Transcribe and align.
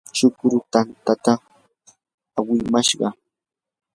chukru 0.17 0.57
tantatam 0.73 1.39
awnimashqa. 2.37 3.07